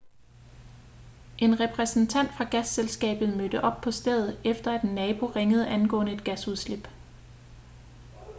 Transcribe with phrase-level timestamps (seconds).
[1.37, 6.23] en repræsentant fra gasselskabet mødte op på stedet efter at en nabo ringede angående et
[6.25, 6.87] gasudslip